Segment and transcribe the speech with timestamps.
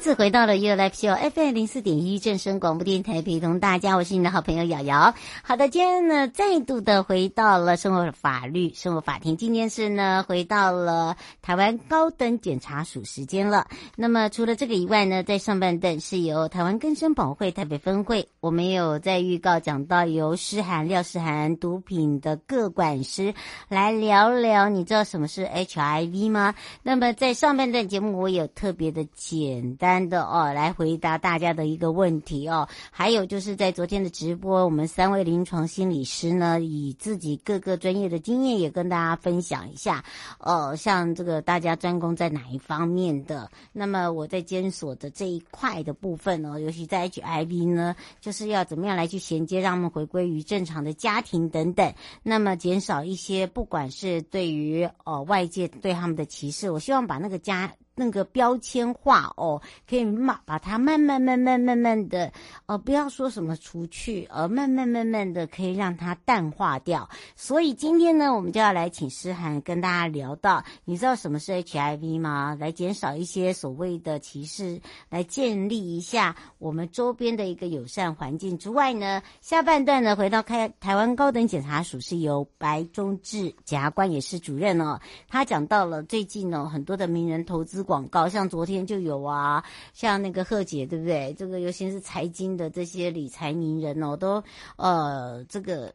[0.00, 5.14] 次回到了 You Life Show FM 零四点一正声广播电台，陪同大家，我是你的好朋友瑶瑶。
[5.42, 9.36] 好的，今天呢，再度的回到了生活法律生活法庭。
[9.36, 13.66] 今天是呢，回到了台湾高等检察署时间了。
[13.94, 23.34] 那么除了这个以外呢，在上半段是由台湾根生保会台北分会，我们有在预告讲到由诗涵廖诗涵毒品的各管师
[23.68, 26.54] 来聊聊，你知道什么是 HIV 吗？
[26.82, 29.76] 那么在上半段节目，我有特别的简。
[29.80, 32.68] 单的哦，来回答大家的一个问题哦。
[32.92, 40.04] 还有就是在昨天的直播，我们三位临床心理师呢，以自己各个专业的经验也跟大家分享一下。
[40.38, 43.50] 哦，像这个大家专攻在哪一方面的？
[43.72, 51.94] 那么我在监所的这一块的部分呢，尤其在 HIV 呢，就是要怎么样来去衔接，让他们回归于正常的家庭等等。
[52.22, 57.72] 那么减少一些不管是对于哦外界对他们的歧视，我希望把那个家。
[58.00, 62.32] 那个标签化哦，可以慢把它慢慢慢慢慢慢的，
[62.64, 67.06] 呃，不要说什么除去，而慢慢慢慢的可以让它淡化掉。
[67.36, 72.56] 所以今天呢，我们就要来请诗涵跟大家聊到，你知道什么是 HIV 吗？
[72.58, 87.84] 来减少一些所谓的歧视，来建立一下我们周边的一个友善环境之外呢，下半段呢，回到开台湾高等检察署是由白忠志检察官也是主任哦，他讲到了最近呢，很多的名人投资。
[87.90, 91.34] 广告像昨天就有啊，像那个贺姐，对不对？
[91.36, 94.40] 这个尤其是财经的这些理财名人哦，都
[94.76, 95.92] 呃这个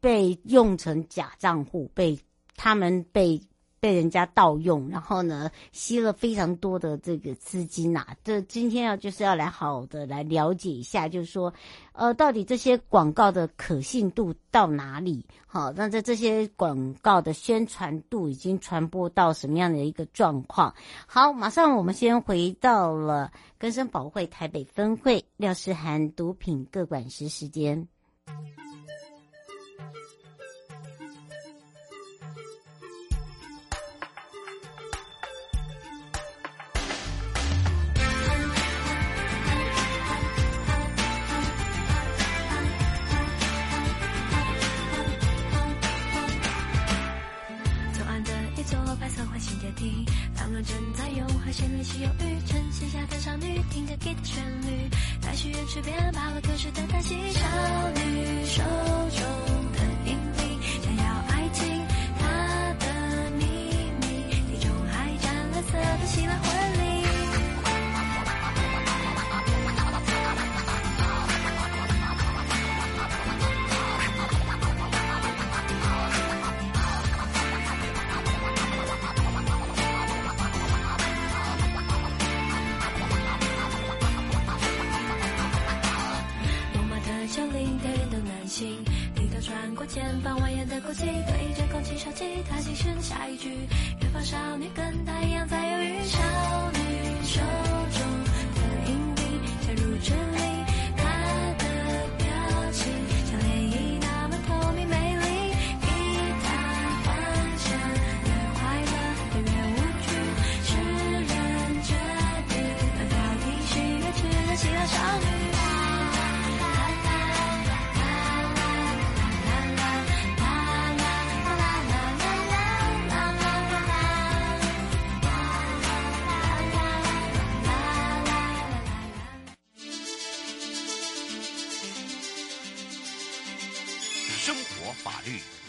[0.00, 2.18] 被用成假账户，被
[2.56, 3.40] 他们被。
[3.80, 8.16] 被人家盗用，然后呢，吸了非常多的这个资金呐、啊。
[8.22, 11.52] 这今天要就是要来好的来了解一下，就是说，
[11.92, 15.24] 呃，到底这些广告的可信度到哪里？
[15.46, 20.74] 好，那在这些广告的宣传度已经传播到什么样的一个状况？
[21.06, 27.88] 好，马上我们先回到了根生保会台北分会廖诗涵毒品各管师时间。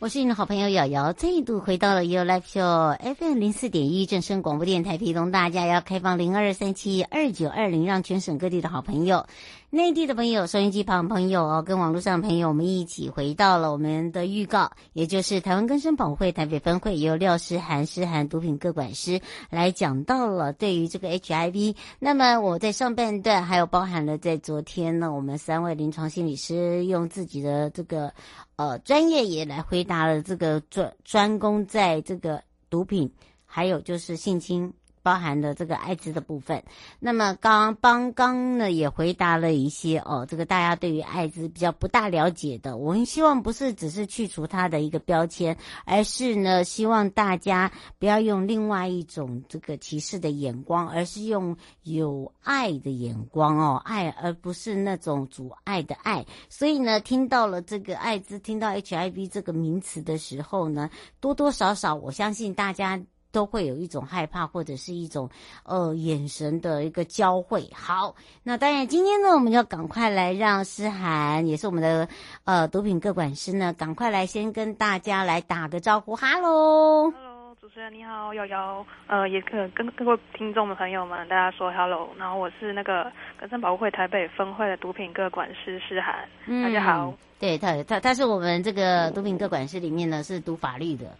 [0.00, 9.26] 我是你的好朋友瑶瑶，再度回到了 You Live Show FM 零四点一正声广播电台，陪同大家要开放零二三七二九二零，让全省各地的好朋友
[9.70, 21.74] 内地的朋友、收音机旁朋友哦，跟网络上的朋友，我们一起回到了我们的预告，也就是台湾更生保会台北分会由廖诗涵、诗涵毒品各管师来讲到了对于这个 HIV。
[21.98, 28.12] 那么我在上半段还有包含了在昨天呢，我们三位临床心理师用自己的这个
[28.58, 33.08] 呃专业也来回答了这个专专攻在这个毒品，
[33.46, 34.74] 还有就是性侵。
[35.02, 36.62] 包含的这个艾滋的部分，
[36.98, 56.24] 那么刚刚刚呢也回答了一些哦，这个大家对于艾滋比较不大了解的，我们希望不是只是去除它的一个标签，而是呢希望大家不要用另外一种这个歧视的眼光，而是用有爱的眼光哦，爱而不是那种阻碍的爱。
[56.48, 60.90] 所以呢，听到了这个艾滋，听到 HIV 这个名词的时候呢，
[61.20, 63.00] 多多少少我相信大家。
[63.30, 65.28] 都会有一种害怕，或者是一种
[65.64, 67.68] 呃眼神的一个交汇。
[67.74, 72.08] 好，那当然今天呢，我们就赶快来让诗涵，也是我们的
[72.44, 76.16] 呃毒品各管师呢，赶快来先跟大家来打个招呼。
[76.16, 77.27] 哈喽。
[77.68, 87.12] 主持人你好，瑶瑶，呃，也可跟各位听众的朋友们大家说 hello，然后我是那个更生保护会台北分会的毒品各管师诗涵，嗯，大家好。
[87.38, 91.14] 对他，他他是我们这个毒品各管师里面呢是读法律的，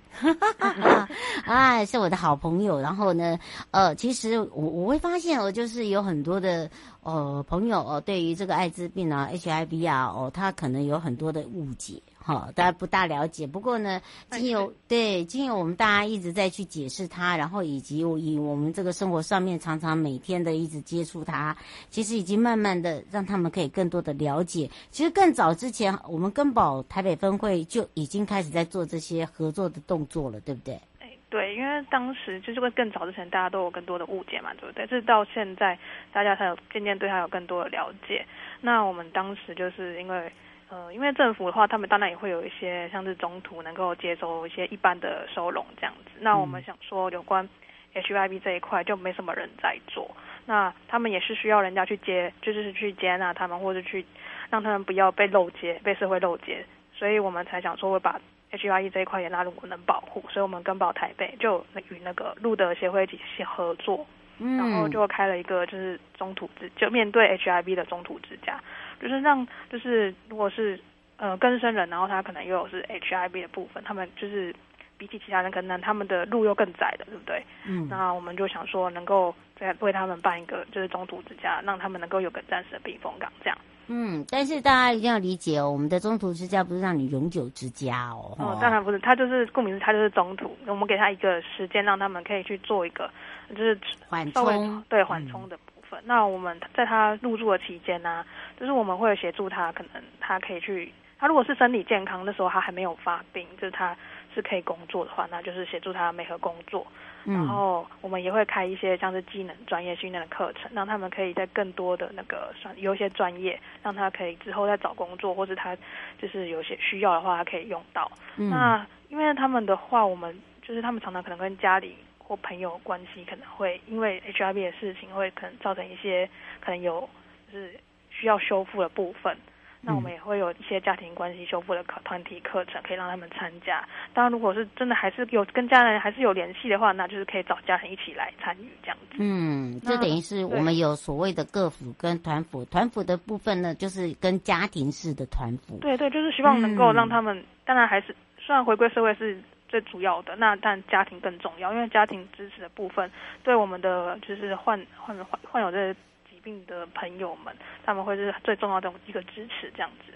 [1.44, 2.80] 啊， 是我的好朋友。
[2.80, 3.38] 然后呢，
[3.70, 6.70] 呃，其实我我会发现哦，就是有很多的
[7.02, 12.00] 呃朋友哦，对于这个艾滋病啊、HIV 啊，哦，他可能有很多的误解。
[12.28, 13.46] 好，大家不大了解。
[13.46, 21.56] 不过呢，经由对经由我们大家一直在去解释它，然后以及以我们这个生活上面常常每天的一直接触它，
[21.88, 24.68] 其实已经慢慢的让他们可以更多的了解。
[24.90, 30.78] 其实更早之前，我们根宝台北分会就已经开始在做这些合作的动作了，对不对？
[31.00, 34.86] 哎，对，因为当时就是会更早之前，大家都有更多的误解嘛，对不对？
[34.86, 35.78] 这到现在，
[36.12, 38.26] 大家才有渐渐对他有更多的了解。
[38.60, 40.30] 那我们当时就是因为。
[40.70, 46.10] 呃，因为政府的话，他们当然也会有一些像是中途能够接收一些一般的收容这样子。
[46.20, 47.48] 那我们想说，有关
[47.94, 54.04] HIV 这一块就没什么人在做，那他们也是需要人家去接，就是去接纳他们，或者去
[54.50, 56.64] 让他们不要被漏接，被社会漏接。
[56.94, 58.20] 所以我们才想说会把
[58.52, 60.22] HIV 这一块也纳入我们的保护。
[60.28, 64.06] 所以我们跟保台北就与那个路德协会一起合作，
[64.38, 68.60] 然后就开了一个就是中途之，就面对 HIV 的中途之家。
[69.00, 70.78] 就是让，就是如果是
[71.16, 74.54] 呃更生人，然后他可能又有是 HIV 的部分，他们就是
[74.96, 77.44] 比起其他人，可能他们的路又更窄的，对不对？
[77.66, 77.86] 嗯。
[77.88, 83.56] 那我们就想说，能够再为他们办一个就是中途之家，让他们能够有个暂时的避风港，这样。
[83.88, 88.36] 嗯，但是大家一定要理解哦，我们的中途之家不是让你永久之家哦。
[88.38, 90.56] 哦，当然不是，他就是顾名思，他就是中途。
[90.66, 93.10] 我们给他一个时间，让他们可以去做一个
[93.50, 95.56] 就是缓冲，对缓冲的。
[95.56, 95.60] 嗯
[96.04, 98.26] 那我们在他入住的期间呢、啊，
[98.60, 103.96] 就是我们会协助他，可能他可以去，他如果是身体健康那时候，他还没有发病，就是他
[104.38, 106.86] 是可以工作的话，那就是协助他媒合工作。
[107.24, 115.76] 嗯、然后我们也会开一些像是技能专业训练的课程，让他们可以在更多的那个有一些专业，让他可以之后再找工作，或者他
[116.20, 118.10] 就是有些需要的话，他可以用到。
[118.36, 121.96] 嗯、那因为他们的话，我们就是他们常常可能跟家里。
[122.28, 126.28] 或朋友关系可能会因为 HIV 的事情，会可能造成一些
[126.60, 127.08] 可能有
[127.50, 127.72] 就是
[128.10, 129.34] 需要修复的部分。
[129.80, 133.86] 那我们也会有一些家庭关系修复的课团体课程，可以让他们参加。
[134.12, 139.16] 当然，如果是真的还是有跟家人还是有联系的话，那就是可以找家人一起来参与这样子。
[139.18, 145.78] 嗯，这等于是我们有所谓的个辅跟团辅，团辅的部分呢，就是跟家庭式的团辅。
[145.78, 149.40] 对对，就是希望能够让他们，嗯、当然还是虽然回归社会是。
[149.68, 153.10] 最主要的那，但家庭更重要，因为家庭支持的部分，
[153.44, 156.00] 对我们的就是患患患患有这个
[156.38, 157.52] 疾病的朋友们，
[157.84, 160.12] 他们会是最重要的一个支持，这样子，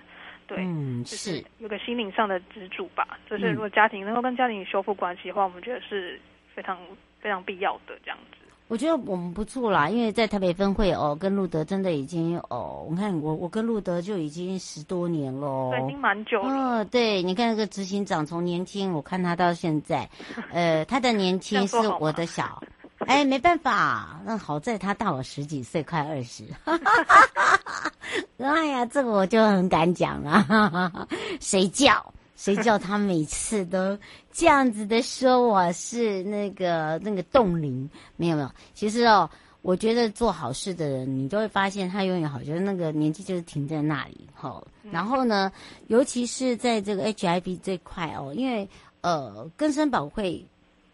[0.46, 3.18] 对，嗯，就是有个心灵上的支柱吧。
[3.28, 6.20] 就是如果家庭能够跟家庭修复关系的话，我们觉得是
[6.54, 6.78] 非常
[7.20, 8.36] 非常必要的这样子。
[8.68, 16.48] 我觉得我们不错啦，因为在台北分会哦，跟路德真的已经哦，我看我我跟路德就已经十多年了，对，已经蛮久了。
[16.48, 20.08] 哦，对，你看那个执行长从年轻，我看他到现在，
[20.50, 22.62] 呃，他的年轻是我的小，
[23.06, 26.44] 哎，没办法，那好在他大我十几岁，快二十。
[28.38, 31.08] 哎呀，这个我就很敢讲了，
[31.40, 32.12] 谁叫？
[32.36, 33.96] 谁叫他每次都
[34.32, 37.88] 这样子的说我是那个那个冻龄？
[38.16, 39.30] 没有没有，其实哦，
[39.60, 44.60] 我觉得做好事的人，你都会发现他永远好，就是那个年纪就是停在那里哈。
[44.90, 45.52] 然后呢，
[45.86, 48.68] 尤其是在这个 HIV 这块哦，因为
[49.02, 50.44] 呃，根生保会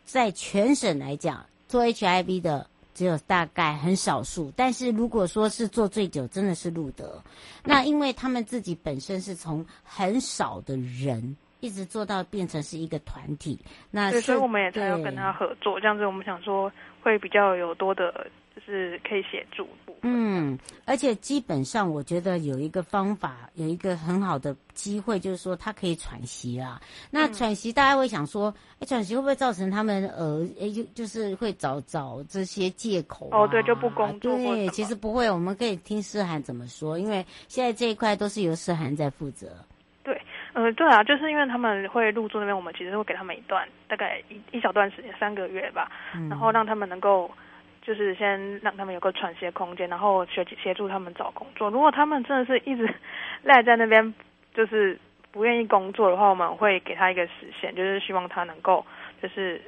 [0.05, 7.23] 在全省来讲做 HIV 的只有大概很少数，但是如果说是做最久，真的是路德。
[7.63, 13.61] 那因为他们自己本身是从很少的人一直做到变成是一个团体，
[13.91, 18.27] 那所以我们也才要跟他合作，这样子我们想说会比较有多的。
[18.59, 19.69] 就是可以协助，
[20.03, 26.81] 嗯，而且基本上我觉得有一个方法，有一个很好的机会，就是说他可以喘息啊。
[27.09, 33.39] 那喘息，大家会想说，哎、嗯，喘息会不会造成他们呃，哎，就就是会找找这些借口、啊？
[33.39, 34.35] 哦，对，就不工作。
[34.37, 39.47] 对，其实不会，我们可以听诗涵怎么说，因为现在这一块都是由诗涵在负责。
[40.03, 40.21] 对，
[40.53, 47.31] 呃，对啊，就是因为他们会入住那边，我们其实会给他们一段大概一一小段时间，三个月吧，嗯、然后让他们能够。
[47.89, 51.71] 就是先让他们有个喘息的空间，然后协协助他们找工作。
[51.71, 52.87] 如果他们真的是一直
[53.43, 54.13] 赖在那边，
[54.53, 54.99] 就是
[55.33, 58.85] 不愿意工作的话，我们会给他一个时限，就是希望他能够
[59.23, 59.59] 就是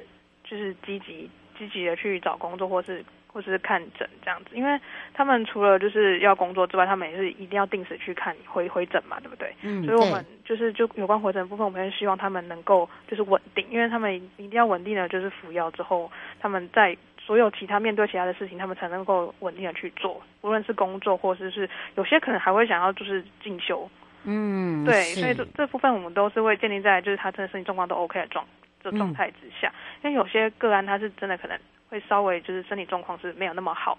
[0.43, 4.51] 就是积极积极的去找工作，或是或是看诊这样子。
[4.55, 4.79] 因为
[5.15, 9.51] 他们除了就是要工作之外，他们也是一定要定时去看回回诊嘛，对不对？
[9.63, 9.83] 嗯。
[9.83, 16.95] 所以我们就是就有关回诊的部分，我们也希望他们能够就是稳定，因为他们一定要稳定的，就是服药之后，他们在。
[17.23, 23.89] 所有其他面对其他的事情，他们才能够稳定的去做，无论是工作，或者是有些可能还会想要就是进修，
[24.23, 28.43] 嗯，对，所以这这部分我们都是会建立在就是他真的身体状况都 OK 的状
[28.83, 31.57] 这状态之下，嗯，因为有些个案他是真的可能
[31.89, 33.97] 会稍微就是身体状况是没有那么好，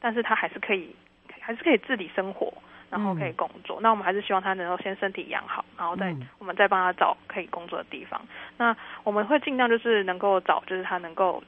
[0.00, 0.94] 但是他还是可以
[1.40, 2.52] 还是可以自理生活，
[2.90, 8.20] 然后可以工作，嗯，那我们还是希望他能够先身体养好，然后再我们再帮他找可以工作的地方，
[8.58, 11.42] 那我们会尽量就是能够找就是他能够。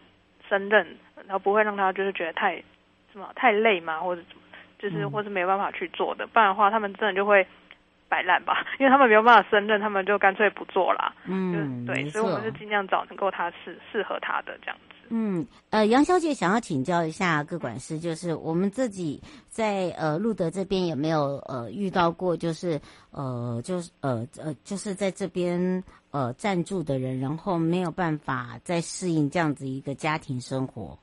[0.48, 0.86] 胜任，
[1.26, 2.56] 然后不会让他就是觉得太
[3.12, 4.42] 什么太累嘛，或者怎么，
[4.78, 7.46] 就是、嗯、或是没有办法去做的，不然的话他们真的就会
[8.08, 11.12] 摆烂吧， 因为他们没有办法胜任，他们就干脆不做啦。
[11.24, 14.94] 嗯，对，所以我们就尽量找能够他适适合他的这样子。
[15.08, 22.80] 嗯，呃，杨小姐想要请教一下各管师，就是我们自己在呃路德这边有没有呃遇到过，就是
[23.12, 25.82] 呃就是呃呃就是在这边。
[26.12, 30.98] 呃，暂住的人，然后没有办法再适应这样子一个家庭生活。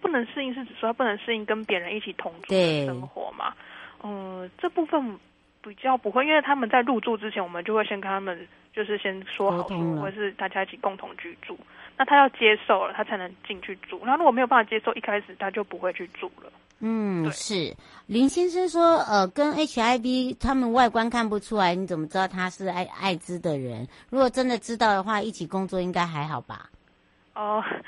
[0.00, 3.52] 不能适应，是指说他不能适应跟别人一起同住的生活嘛？
[4.02, 5.18] 嗯、呃，这部分
[5.62, 11.58] 比较不会，因为他们在入住之前，我们就会先跟他们就是先说好说，或者是大家一起共同居住。
[11.98, 14.00] 那他要接受了，他才能进去住。
[14.04, 16.52] 那如果没有办法接受，一开始他就不会去住了。
[16.80, 17.74] 嗯，是
[18.06, 23.88] 林先生说，呃，跟 HIV 他们外观看不出来，你怎么知道他是艾艾滋的人？
[24.10, 26.68] 如果真的知道的话，一起工作应该还好吧？
[27.34, 27.82] 哦、呃，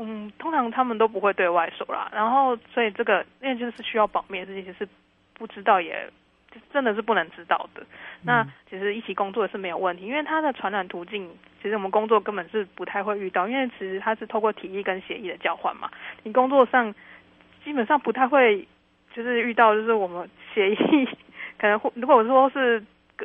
[0.00, 2.10] 嗯，通常他们都不会对外说啦。
[2.12, 4.88] 然后，所以这个因为就是需要保密的事情，其实是
[5.34, 6.10] 不知道也
[6.72, 7.82] 真的是不能知道的。
[8.22, 11.30] 那其实一起工作也是没有问题，因为它的传染途径，
[11.62, 15.90] 其实我们工作根本是不太会遇到，因为其实它是透过体液跟血液的交换嘛。
[16.22, 16.94] 你工作上。
[17.62, 18.66] 基本上不太会，
[19.12, 21.06] 就是遇到就是我们协议，
[21.58, 22.82] 可能会如果说是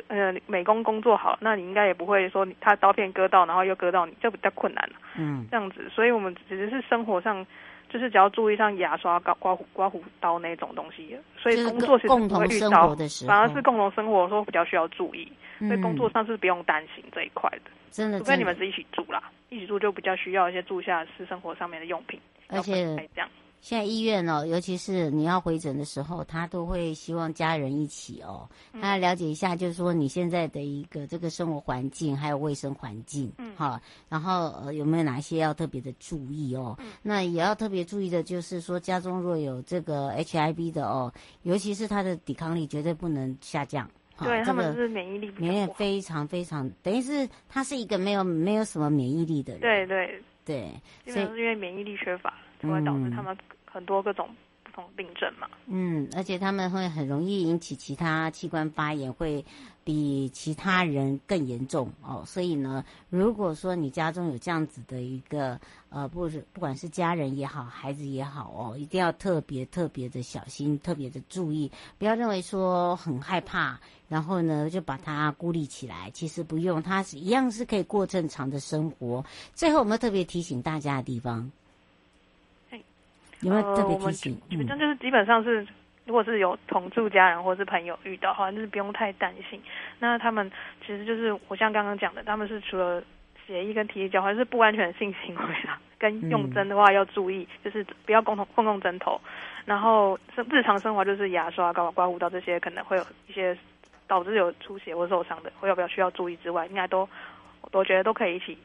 [0.08, 7.44] 呃美工工作好，那你应该也不会说他刀片割到，然后又割到你，这比较困难嗯，这样子，所以我们只是生活上
[7.88, 12.94] 就是只要注意上牙刷、刮刮胡、刮胡刀那种东西，所以工作其实不会遇到，
[13.26, 17.70] 反而是共同生活的时候比较需要注意，所以工作上是不用担心这一块的。
[17.90, 22.84] 真的，除非你们是一起住啦，一起住就比较需要一些住下私生活上面的用品，而且
[23.14, 23.28] 这样。
[23.60, 28.48] 现在医院哦，尤其是你要回诊的时候，他都会希望家人一起哦，
[28.80, 36.76] 他了解一下，就是说你现在的一个这个生活环境，还有卫生环境，嗯，好，然后呃有没有哪些要特别的注意哦？
[36.78, 50.70] 嗯，那也要特别注意的就是说，家中若有这个 HIV 的哦，尤其是他的抵抗力绝对不能下降，对，他们是免疫力免疫非常非常，等于是他是一个没有没有什么免疫力的人，对对对，
[51.04, 53.36] 基本上是因为免疫力缺乏才会导致他们。
[53.68, 54.30] 很多各种
[54.64, 59.44] 不同病症嘛，嗯，而且他们会很容易引起其他器官发炎，会
[59.86, 62.24] 比其他人更严重哦。
[62.26, 65.58] 所以呢，如果说你家中有这样子的一个
[65.90, 73.78] 呃，不是不管是家人也好，孩子也好哦，一定要特别特别的小心，特别的注意，不要认为说很害怕，
[74.08, 76.10] 然后呢就把它孤立起来。
[76.10, 79.24] 其实不用，它是一样是可以过正常的生活。
[79.54, 81.48] 最后，我们特别提醒大家的地方。
[83.42, 84.32] 有没有特别提醒？
[84.32, 85.68] 呃、我们基本上就是基本上是，
[86.06, 89.60] 如果是有同住家人或是朋友遇到，好像就是不用太担心。
[89.98, 93.02] 那他们其实就是我像刚刚讲的，他们是除了
[93.46, 99.20] 协议跟体液交换是不安全性行为啦，跟用针的话要注意，就是不要共同共用针头。
[99.64, 103.58] 然后生日常生活就是牙刷、刮刮胡刀这些可能会有一些
[104.06, 107.08] 导致有出血或受伤的，或要不要需要注意之外，应该都
[107.72, 108.56] 我觉得都可以一起。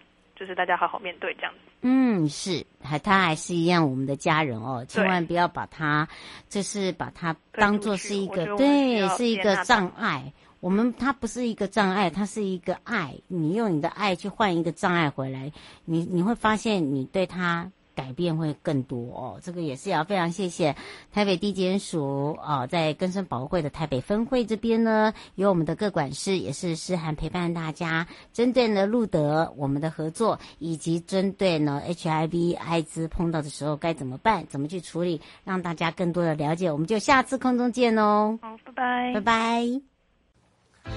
[0.41, 1.59] 就是大家好好面对这样子。
[1.81, 6.07] 嗯，是，还他还是一样我们的家人哦，千万不要把他，
[6.49, 10.33] 就是把他当做是一个，对，是一个障碍。
[10.59, 13.13] 我们他不是一个障碍，他是一个爱。
[13.27, 15.51] 你用你的爱去换一个障碍回来，
[15.85, 17.71] 你你会发现你对他。
[17.95, 20.75] 改变会更多哦，这个也是要非常谢谢
[21.11, 36.71] 台北地检署哦，在根生保护会的台北分会这边呢，有我们的各管事也是诗涵陪伴大家，针对呢路德我们的合作，以及针对呢 HIV 艾滋碰到的时候该怎么办，怎么去处理，让大家更多的了解。
[36.71, 39.81] 我们就下次空中见哦，好，拜拜，拜拜。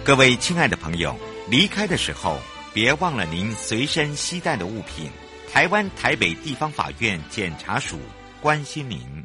[0.05, 1.15] 各位亲爱的朋友，
[1.51, 2.39] 离开的时候
[2.73, 5.11] 别忘了您随身携带的物品。
[5.55, 7.97] 台湾台北地方法院检察署
[8.43, 9.25] 关心您。